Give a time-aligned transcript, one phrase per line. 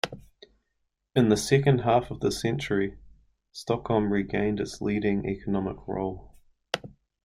[1.15, 2.97] In the second half of the century,
[3.51, 6.33] Stockholm regained its leading economic role.